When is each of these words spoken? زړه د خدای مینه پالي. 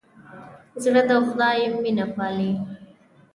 زړه 0.83 1.01
د 1.09 1.11
خدای 1.27 1.57
مینه 1.81 2.05
پالي. 2.15 2.51